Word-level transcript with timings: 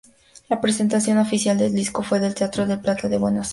La 0.49 0.59
presentación 0.61 1.19
oficial 1.19 1.59
del 1.59 1.75
disco 1.75 2.01
fue 2.01 2.17
en 2.17 2.23
el 2.23 2.33
Teatro 2.33 2.65
Del 2.65 2.79
Plata 2.81 3.07
de 3.07 3.19
Buenos 3.19 3.45
Aires. 3.45 3.49